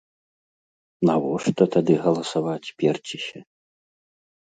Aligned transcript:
Навошта 1.09 1.63
тады 1.77 1.93
галасаваць 2.07 2.73
перціся? 2.83 3.39